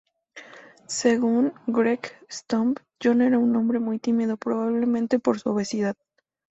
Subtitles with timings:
[0.87, 5.95] Según Greg Stump, John era un hombre muy tímido, probablemente por su obesidad.